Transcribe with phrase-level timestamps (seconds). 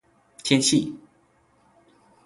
[0.43, 0.95] 天气